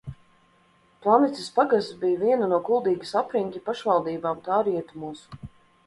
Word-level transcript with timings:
Planicas 1.03 1.51
pagasts 1.59 1.99
bija 2.05 2.21
viena 2.23 2.49
no 2.55 2.61
Kuldīgas 2.71 3.15
apriņķa 3.23 3.65
pašvaldībām 3.71 4.45
tā 4.51 4.63
rietumos. 4.71 5.27